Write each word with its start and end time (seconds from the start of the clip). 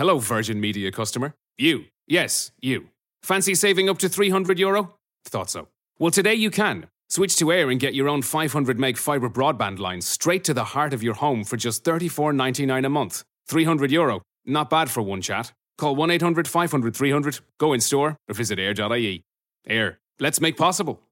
Hello, 0.00 0.18
Virgin 0.18 0.58
Media 0.58 0.90
customer. 0.90 1.34
You. 1.58 1.84
Yes, 2.06 2.52
you. 2.62 2.88
Fancy 3.22 3.54
saving 3.54 3.90
up 3.90 3.98
to 3.98 4.08
300 4.08 4.58
euro? 4.58 4.94
Thought 5.26 5.50
so. 5.50 5.68
Well, 5.98 6.10
today 6.10 6.32
you 6.32 6.50
can. 6.50 6.86
Switch 7.10 7.36
to 7.36 7.52
Air 7.52 7.68
and 7.68 7.78
get 7.78 7.92
your 7.92 8.08
own 8.08 8.22
500 8.22 8.78
meg 8.78 8.96
fibre 8.96 9.28
broadband 9.28 9.78
line 9.78 10.00
straight 10.00 10.42
to 10.44 10.54
the 10.54 10.72
heart 10.72 10.94
of 10.94 11.02
your 11.02 11.12
home 11.12 11.44
for 11.44 11.58
just 11.58 11.84
34.99 11.84 12.86
a 12.86 12.88
month. 12.88 13.24
300 13.48 13.92
euro. 13.92 14.22
Not 14.46 14.70
bad 14.70 14.88
for 14.88 15.02
one 15.02 15.20
chat. 15.20 15.52
Call 15.76 15.94
1 15.94 16.10
800 16.12 16.48
500 16.48 16.96
300, 16.96 17.40
go 17.58 17.74
in 17.74 17.82
store, 17.82 18.16
or 18.26 18.34
visit 18.34 18.58
air.ie. 18.58 19.22
Air. 19.66 19.98
Let's 20.18 20.40
make 20.40 20.56
possible. 20.56 21.02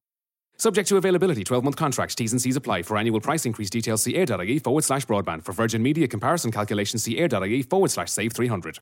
Subject 0.61 0.89
to 0.89 0.97
availability, 0.97 1.45
12 1.45 1.63
month 1.63 1.77
contracts, 1.77 2.17
T's 2.17 2.33
and 2.33 2.43
C's 2.43 2.57
apply. 2.57 2.83
For 2.83 2.97
annual 2.97 3.21
price 3.21 3.47
increase 3.47 3.71
details, 3.71 4.03
see 4.03 4.17
air.ie 4.17 4.59
forward 4.59 4.83
slash 4.83 5.07
broadband. 5.07 5.45
For 5.45 5.53
Virgin 5.53 5.85
Media 5.85 6.09
comparison 6.09 6.51
calculations, 6.51 7.05
see 7.05 7.17
air.ie 7.17 7.63
forward 7.63 7.93
slash 7.93 8.11
save 8.11 8.33
300. 8.33 8.81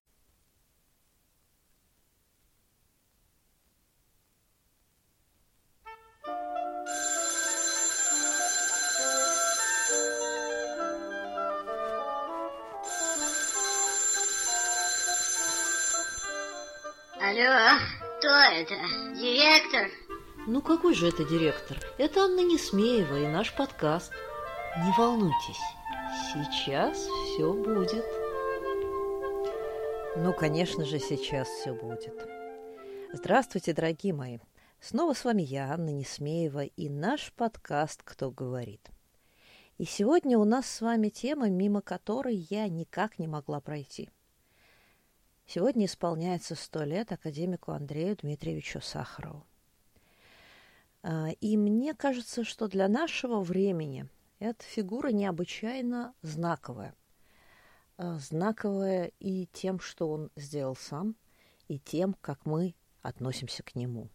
Alo, 17.21 17.79
Director. 18.23 19.91
Ну 20.49 20.63
какой 20.63 20.95
же 20.95 21.09
это 21.09 21.25
директор? 21.25 21.77
Это 21.99 22.21
Анна 22.21 22.39
Несмеева 22.39 23.19
и 23.19 23.27
наш 23.27 23.53
подкаст. 23.57 24.13
Не 24.77 24.93
волнуйтесь, 24.97 25.61
сейчас 26.33 26.99
все 26.99 27.53
будет. 27.53 28.05
Ну, 30.17 30.33
конечно 30.33 30.85
же, 30.85 31.01
сейчас 31.01 31.49
все 31.49 31.75
будет. 31.75 32.15
Здравствуйте, 33.13 33.73
дорогие 33.73 34.15
мои. 34.15 34.39
Снова 34.79 35.15
с 35.15 35.25
вами 35.25 35.43
я, 35.43 35.73
Анна 35.73 35.91
Несмеева, 35.91 36.63
и 36.63 36.89
наш 36.89 37.33
подкаст 37.33 38.03
«Кто 38.05 38.31
говорит». 38.31 38.89
И 39.79 39.85
сегодня 39.85 40.39
у 40.39 40.45
нас 40.45 40.71
с 40.71 40.81
вами 40.81 41.09
тема, 41.09 41.51
мимо 41.51 41.81
которой 41.81 42.47
я 42.51 42.69
никак 42.69 43.19
не 43.19 43.27
могла 43.27 43.59
пройти. 43.59 44.11
Сегодня 45.45 45.87
исполняется 45.87 46.55
сто 46.55 46.85
лет 46.85 47.11
академику 47.11 47.73
Андрею 47.73 48.17
Дмитриевичу 48.17 48.81
Сахарову. 48.81 49.45
А, 51.09 51.29
и 51.41 51.57
мне 51.57 51.95
кажется, 51.95 52.43
что 52.43 52.67
для 52.67 52.89
нашего 52.89 53.41
времени 53.41 54.09
эта 54.41 54.65
фигура 54.65 55.09
необычайно 55.09 56.15
знаковая. 56.23 56.97
А, 57.97 58.19
знаковая 58.19 59.13
и 59.21 59.47
тем, 59.53 59.79
что 59.79 60.11
он 60.11 60.33
сделал 60.35 60.75
сам, 60.75 61.15
и 61.69 61.79
тем, 61.79 62.17
как 62.21 62.45
мы 62.45 62.75
относимся 63.03 63.63
к 63.63 63.77
нему. 63.77 64.09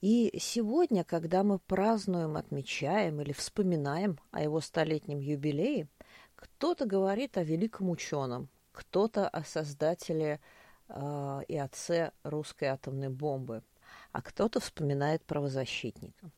И 0.00 0.36
сегодня, 0.40 1.04
когда 1.04 1.44
мы 1.44 1.60
празднуем, 1.60 2.36
отмечаем 2.36 3.20
или 3.20 3.30
вспоминаем 3.30 4.18
о 4.32 4.42
его 4.42 4.60
столетнем 4.60 5.20
юбилее, 5.20 5.86
кто-то 6.34 6.86
говорит 6.86 7.38
о 7.38 7.44
великом 7.44 7.88
ученом, 7.88 8.48
кто-то 8.72 9.28
о 9.28 9.44
создателе 9.44 10.40
э, 10.88 11.40
и 11.46 11.56
отце 11.56 12.10
русской 12.24 12.64
атомной 12.64 13.10
бомбы– 13.10 13.62
а 14.12 14.22
кто-то 14.22 14.60
вспоминает 14.60 15.24
правозащитника. 15.24 16.30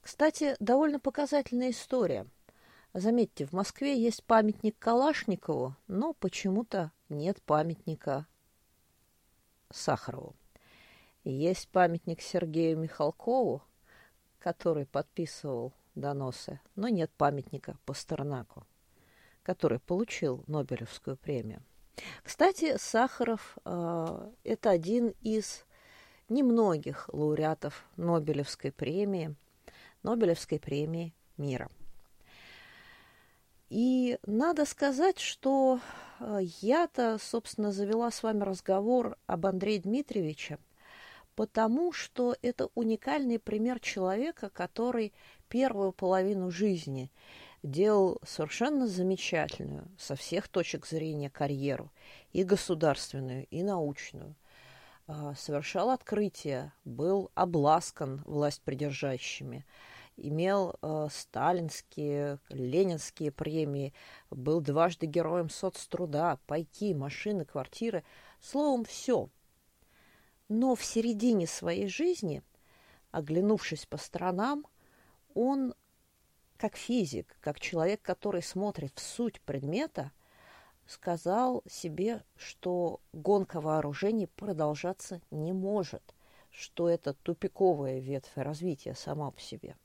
Кстати, 0.00 0.56
довольно 0.58 1.00
показательная 1.00 1.70
история. 1.70 2.26
Заметьте, 2.94 3.46
в 3.46 3.52
Москве 3.52 4.00
есть 4.00 4.24
памятник 4.24 4.78
Калашникову, 4.78 5.76
но 5.86 6.14
почему-то 6.14 6.92
нет 7.08 7.42
памятника 7.42 8.26
Сахарову. 9.70 10.34
Есть 11.24 11.68
памятник 11.68 12.22
Сергею 12.22 12.78
Михалкову, 12.78 13.62
который 14.38 14.86
подписывал 14.86 15.74
доносы, 15.94 16.60
но 16.74 16.88
нет 16.88 17.10
памятника 17.16 17.76
Пастернаку, 17.84 18.66
который 19.42 19.78
получил 19.78 20.42
Нобелевскую 20.46 21.16
премию. 21.16 21.62
Кстати, 22.22 22.76
Сахаров 22.78 23.58
э,– 23.64 24.30
это 24.44 24.70
один 24.70 25.14
из 25.20 25.66
немногих 26.28 27.08
лауреатов 27.12 27.84
Нобелевской 27.96 28.72
премии, 28.72 29.34
Нобелевской 30.02 30.58
премии 30.58 31.14
мира. 31.36 31.70
И 33.70 34.18
надо 34.26 34.64
сказать, 34.64 35.18
что 35.18 35.80
э, 36.20 36.40
я-то, 36.60 37.18
собственно, 37.20 37.70
завела 37.70 38.10
с 38.10 38.22
вами 38.22 38.42
разговор 38.42 39.16
об 39.26 39.44
Андрее 39.44 39.80
Дмитриевиче, 39.80 40.58
потому 41.34 41.92
что 41.92 42.34
это 42.40 42.70
уникальный 42.74 43.38
пример 43.38 43.78
человека, 43.80 44.48
который 44.48 45.12
первую 45.48 45.92
половину 45.92 46.50
жизни 46.50 47.10
делал 47.62 48.18
совершенно 48.24 48.86
замечательную 48.86 49.86
со 49.98 50.14
всех 50.16 50.48
точек 50.48 50.86
зрения 50.86 51.28
карьеру, 51.28 51.90
и 52.32 52.44
государственную, 52.44 53.46
и 53.50 53.62
научную– 53.62 54.34
совершал 55.36 55.90
открытия, 55.90 56.72
был 56.84 57.30
обласкан 57.34 58.22
власть 58.26 58.60
придержащими, 58.62 59.64
имел 60.16 60.76
э, 60.82 61.08
сталинские, 61.10 62.38
ленинские 62.50 63.32
премии, 63.32 63.94
был 64.30 64.60
дважды 64.60 65.06
героем 65.06 65.48
соцтруда, 65.48 66.38
пайки, 66.46 66.92
машины, 66.92 67.44
квартиры, 67.44 68.04
словом, 68.40 68.84
все. 68.84 69.30
Но 70.48 70.74
в 70.74 70.84
середине 70.84 71.46
своей 71.46 71.88
жизни, 71.88 72.42
оглянувшись 73.10 73.86
по 73.86 73.96
сторонам, 73.96 74.66
он, 75.34 75.74
как 76.56 76.76
физик, 76.76 77.38
как 77.40 77.60
человек, 77.60 78.02
который 78.02 78.42
смотрит 78.42 78.92
в 78.98 79.00
суть 79.00 79.40
предмета, 79.40 80.12
сказал 80.88 81.62
себе, 81.68 82.24
что 82.34 83.00
гонка 83.12 83.60
вооружений 83.60 84.26
продолжаться 84.26 85.20
не 85.30 85.52
может, 85.52 86.02
что 86.50 86.88
это 86.88 87.12
тупиковая 87.12 88.00
ветвь 88.00 88.32
развития 88.36 88.94
сама 88.94 89.30
по 89.30 89.38
себе. 89.38 89.76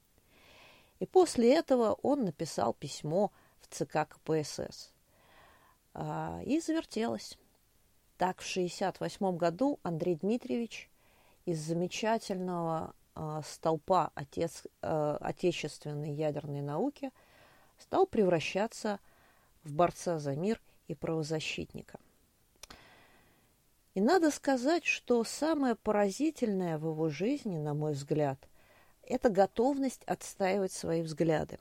И 0.99 1.05
после 1.05 1.53
этого 1.53 1.97
он 2.01 2.23
написал 2.23 2.73
письмо 2.73 3.31
в 3.59 3.67
ЦК 3.67 4.07
КПСС. 4.07 4.93
А, 5.93 6.39
и 6.45 6.61
завертелось. 6.61 7.37
Так 8.17 8.39
в 8.39 8.49
1968 8.49 9.35
году 9.35 9.79
Андрей 9.83 10.15
Дмитриевич 10.15 10.89
из 11.43 11.59
замечательного 11.59 12.95
а, 13.13 13.41
столпа 13.41 14.11
отец, 14.15 14.63
а, 14.81 15.17
отечественной 15.19 16.13
ядерной 16.13 16.61
науки 16.61 17.11
стал 17.77 18.07
превращаться 18.07 19.01
в 19.65 19.73
борца 19.73 20.17
за 20.17 20.37
мир– 20.37 20.61
и 20.87 20.95
правозащитника. 20.95 21.99
И 23.93 24.01
надо 24.01 24.31
сказать, 24.31 24.85
что 24.85 25.23
самое 25.23 25.75
поразительное 25.75 26.77
в 26.77 26.87
его 26.87 27.09
жизни, 27.09 27.57
на 27.57 27.73
мой 27.73 27.93
взгляд, 27.93 28.39
это 29.03 29.29
готовность 29.29 30.03
отстаивать 30.05 30.71
свои 30.71 31.01
взгляды. 31.01 31.59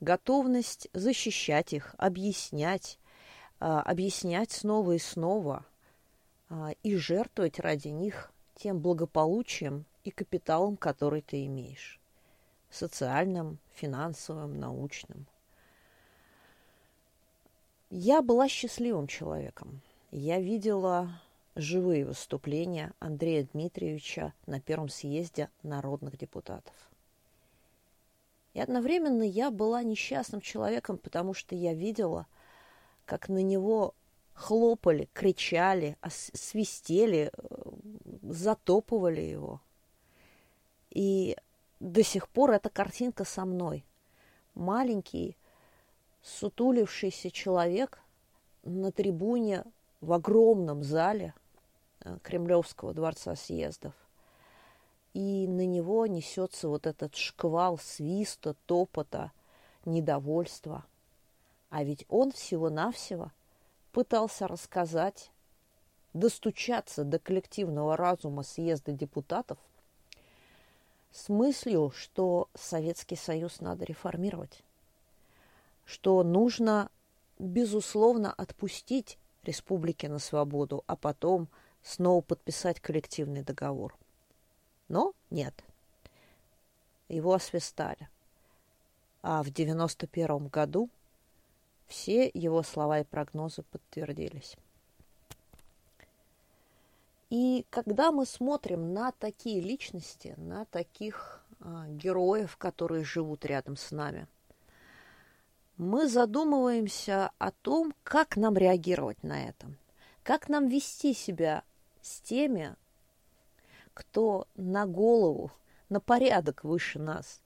Готовность 0.00 0.88
защищать 0.92 1.72
их, 1.72 1.94
объяснять, 1.96 2.98
а, 3.58 3.80
объяснять 3.80 4.50
снова 4.50 4.92
и 4.92 4.98
снова 4.98 5.64
а, 6.50 6.72
и 6.82 6.96
жертвовать 6.96 7.58
ради 7.58 7.88
них 7.88 8.30
тем 8.54 8.80
благополучием 8.80 9.86
и 10.02 10.10
капиталом, 10.10 10.76
который 10.76 11.22
ты 11.22 11.46
имеешь. 11.46 12.00
Социальным, 12.70 13.58
финансовым, 13.74 14.60
научным– 14.60 15.26
я 17.96 18.22
была 18.22 18.48
счастливым 18.48 19.06
человеком. 19.06 19.80
Я 20.10 20.40
видела 20.40 21.20
живые 21.54 22.04
выступления 22.04 22.92
Андрея 22.98 23.46
Дмитриевича 23.52 24.34
на 24.46 24.60
первом 24.60 24.88
съезде 24.88 25.48
народных 25.62 26.18
депутатов. 26.18 26.74
И 28.52 28.60
одновременно 28.60 29.22
я 29.22 29.52
была 29.52 29.84
несчастным 29.84 30.40
человеком, 30.40 30.98
потому 30.98 31.34
что 31.34 31.54
я 31.54 31.72
видела, 31.72 32.26
как 33.04 33.28
на 33.28 33.42
него 33.42 33.94
хлопали, 34.32 35.08
кричали, 35.12 35.96
свистели, 36.08 37.30
э, 37.32 37.70
затопывали 38.22 39.20
его. 39.20 39.60
И 40.90 41.36
до 41.78 42.02
сих 42.02 42.28
пор 42.28 42.50
эта 42.50 42.70
картинка 42.70 43.24
со 43.24 43.44
мной. 43.44 43.84
Маленький, 44.56 45.36
сутулившийся 46.24 47.30
человек 47.30 48.00
на 48.62 48.90
трибуне 48.90 49.64
в 50.00 50.12
огромном 50.12 50.82
зале 50.82 51.34
э, 52.00 52.18
Кремлевского 52.22 52.94
дворца 52.94 53.36
съездов. 53.36 53.92
И 55.12 55.46
на 55.46 55.64
него 55.66 56.06
несется 56.06 56.68
вот 56.68 56.86
этот 56.86 57.14
шквал 57.14 57.78
свиста, 57.78 58.56
топота, 58.66 59.32
недовольства. 59.84 60.84
А 61.68 61.84
ведь 61.84 62.06
он 62.08 62.32
всего-навсего 62.32 63.30
пытался 63.92 64.48
рассказать, 64.48 65.30
достучаться 66.14 67.04
до 67.04 67.18
коллективного 67.18 67.96
разума 67.96 68.42
съезда 68.42 68.92
депутатов 68.92 69.58
с 71.12 71.28
мыслью, 71.28 71.92
что 71.94 72.48
Советский 72.54 73.16
Союз 73.16 73.60
надо 73.60 73.84
реформировать, 73.84 74.62
что 75.84 76.22
нужно, 76.22 76.90
безусловно, 77.38 78.32
отпустить 78.32 79.18
республики 79.42 80.06
на 80.06 80.18
свободу, 80.18 80.84
а 80.86 80.96
потом 80.96 81.48
снова 81.82 82.20
подписать 82.22 82.80
коллективный 82.80 83.42
договор. 83.42 83.96
Но 84.88 85.14
нет. 85.30 85.54
Его 87.08 87.34
освистали. 87.34 88.08
А 89.22 89.42
в 89.42 89.50
91 89.50 90.48
году 90.48 90.90
все 91.86 92.30
его 92.32 92.62
слова 92.62 93.00
и 93.00 93.04
прогнозы 93.04 93.62
подтвердились. 93.62 94.56
И 97.30 97.66
когда 97.70 98.12
мы 98.12 98.26
смотрим 98.26 98.92
на 98.92 99.12
такие 99.12 99.60
личности, 99.60 100.34
на 100.36 100.66
таких 100.66 101.44
а, 101.60 101.86
героев, 101.88 102.56
которые 102.56 103.04
живут 103.04 103.44
рядом 103.44 103.76
с 103.76 103.90
нами, 103.90 104.28
мы 105.76 106.08
задумываемся 106.08 107.30
о 107.38 107.50
том, 107.50 107.94
как 108.04 108.36
нам 108.36 108.56
реагировать 108.56 109.22
на 109.22 109.48
это, 109.48 109.66
как 110.22 110.48
нам 110.48 110.68
вести 110.68 111.14
себя 111.14 111.64
с 112.00 112.20
теми, 112.20 112.74
кто 113.92 114.46
на 114.54 114.86
голову, 114.86 115.50
на 115.88 116.00
порядок 116.00 116.64
выше 116.64 116.98
нас, 116.98 117.40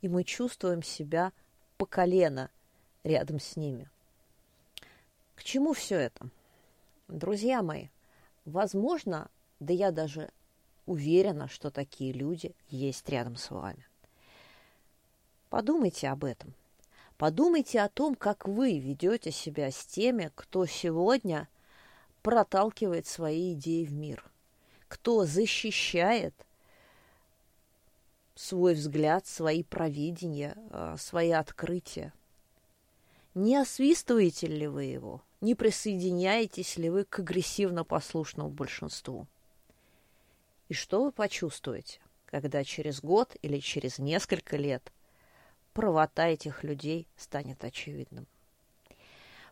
и 0.00 0.08
мы 0.08 0.24
чувствуем 0.24 0.82
себя 0.82 1.32
по 1.76 1.86
колено 1.86 2.50
рядом 3.04 3.38
с 3.38 3.56
ними. 3.56 3.88
К 5.34 5.42
чему 5.42 5.72
все 5.72 5.96
это? 5.96 6.28
Друзья 7.08 7.62
мои, 7.62 7.88
возможно, 8.44 9.30
да 9.58 9.72
я 9.72 9.90
даже 9.90 10.30
уверена, 10.86 11.48
что 11.48 11.70
такие 11.70 12.12
люди 12.12 12.54
есть 12.68 13.08
рядом 13.08 13.36
с 13.36 13.50
вами. 13.50 13.86
Подумайте 15.48 16.08
об 16.08 16.24
этом. 16.24 16.54
Подумайте 17.20 17.82
о 17.82 17.90
том, 17.90 18.14
как 18.14 18.48
вы 18.48 18.78
ведете 18.78 19.30
себя 19.30 19.70
с 19.70 19.84
теми, 19.84 20.32
кто 20.34 20.64
сегодня 20.64 21.50
проталкивает 22.22 23.06
свои 23.06 23.52
идеи 23.52 23.84
в 23.84 23.92
мир, 23.92 24.24
кто 24.88 25.26
защищает 25.26 26.34
свой 28.34 28.72
взгляд, 28.72 29.26
свои 29.26 29.62
провидения, 29.62 30.56
а, 30.70 30.96
свои 30.96 31.30
открытия. 31.32 32.14
Не 33.34 33.56
освистываете 33.56 34.46
ли 34.46 34.66
вы 34.66 34.84
его? 34.84 35.20
Не 35.42 35.54
присоединяетесь 35.54 36.78
ли 36.78 36.88
вы 36.88 37.04
к 37.04 37.18
агрессивно 37.18 37.84
послушному 37.84 38.48
большинству? 38.48 39.26
И 40.70 40.72
что 40.72 41.04
вы 41.04 41.12
почувствуете, 41.12 42.00
когда 42.24 42.64
через 42.64 43.02
год 43.02 43.36
или 43.42 43.58
через 43.58 43.98
несколько 43.98 44.56
лет– 44.56 44.90
правота 45.72 46.26
этих 46.26 46.64
людей 46.64 47.08
станет 47.16 47.64
очевидным. 47.64 48.26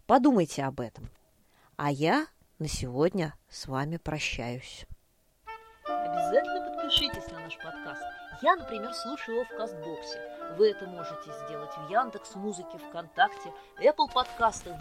Подумайте 0.06 0.64
об 0.64 0.80
этом. 0.80 1.08
А 1.76 1.90
я 1.90 2.26
на 2.58 2.68
сегодня 2.68 3.34
с 3.48 3.66
вами 3.66 3.98
прощаюсь. 3.98 4.86
Обязательно 5.86 6.74
подпишитесь 6.74 7.30
на 7.30 7.40
наш 7.40 7.56
подкаст. 7.56 8.02
Я, 8.42 8.56
например, 8.56 8.92
слушаю 8.94 9.36
его 9.36 9.44
в 9.44 9.56
Кастбоксе. 9.56 10.54
Вы 10.56 10.70
это 10.70 10.86
можете 10.86 11.30
сделать 11.44 11.70
в 11.76 11.90
Яндекс 11.90 12.34
Музыке, 12.36 12.78
ВКонтакте, 12.78 13.52
Apple 13.80 14.12
подкастах, 14.12 14.76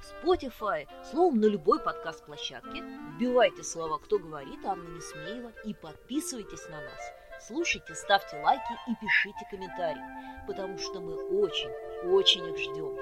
Spotify, 0.00 0.86
словом, 1.10 1.40
на 1.40 1.46
любой 1.46 1.80
подкаст-площадке. 1.80 2.82
Вбивайте 3.16 3.62
слова 3.62 3.98
«Кто 3.98 4.18
говорит» 4.18 4.64
Анна 4.64 4.88
Несмеева 4.88 5.52
и 5.64 5.74
подписывайтесь 5.74 6.68
на 6.68 6.80
нас– 6.80 7.12
Слушайте, 7.46 7.94
ставьте 7.94 8.36
лайки 8.40 8.72
и 8.86 8.94
пишите 8.94 9.44
комментарии, 9.50 10.02
потому 10.46 10.78
что 10.78 11.00
мы 11.00 11.14
очень, 11.40 11.70
очень 12.08 12.48
их 12.48 12.56
ждем. 12.56 12.94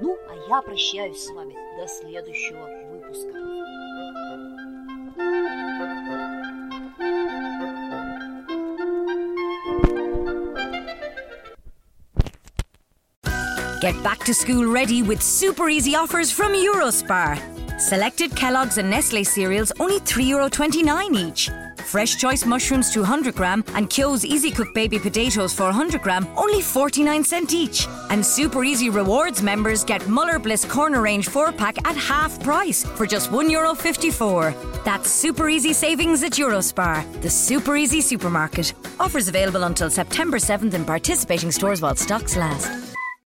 Ну, 0.00 0.16
а 0.30 0.34
я 0.48 0.62
прощаюсь 0.62 1.22
с 1.22 1.30
вами 1.30 1.54
до 1.78 1.86
следующего 1.86 2.66
выпуска. 2.90 3.38
Get 13.82 14.00
back 14.02 14.20
to 14.24 14.32
school 14.32 14.72
ready 14.72 15.02
with 15.02 15.20
super 15.20 15.68
easy 15.68 15.94
offers 15.94 16.32
from 16.32 16.54
Eurospar. 16.54 17.36
Selected 17.78 18.34
Kellogg's 18.34 18.78
and 18.78 18.88
Nestle 18.88 19.24
cereals 19.24 19.72
only 19.78 20.00
€3.29 20.00 21.14
each. 21.16 21.50
Fresh 21.82 22.16
Choice 22.16 22.44
mushrooms 22.44 22.92
200 22.92 23.34
gram 23.34 23.64
and 23.74 23.88
Kyo's 23.90 24.24
Easy 24.24 24.50
Cook 24.50 24.72
baby 24.74 24.98
potatoes 24.98 25.52
400 25.52 26.02
gram, 26.02 26.26
only 26.36 26.60
49 26.60 27.24
cent 27.24 27.52
each. 27.52 27.86
And 28.10 28.24
Super 28.24 28.64
Easy 28.64 28.90
Rewards 28.90 29.42
members 29.42 29.84
get 29.84 30.06
Muller 30.08 30.38
Bliss 30.38 30.64
Corner 30.64 31.00
Range 31.02 31.28
4 31.28 31.52
pack 31.52 31.76
at 31.86 31.96
half 31.96 32.40
price 32.42 32.84
for 32.84 33.06
just 33.06 33.30
€1.54. 33.30 34.54
That's 34.84 35.10
super 35.10 35.48
easy 35.48 35.72
savings 35.72 36.22
at 36.22 36.32
Eurospar, 36.32 37.04
the 37.22 37.30
super 37.30 37.76
easy 37.76 38.00
supermarket. 38.00 38.74
Offers 38.98 39.28
available 39.28 39.64
until 39.64 39.90
September 39.90 40.38
7th 40.38 40.74
in 40.74 40.84
participating 40.84 41.50
stores 41.50 41.80
while 41.80 41.96
stocks 41.96 42.36
last. 42.36 42.91